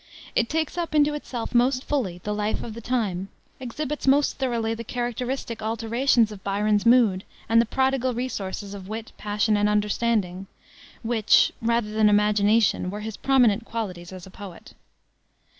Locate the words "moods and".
6.87-7.61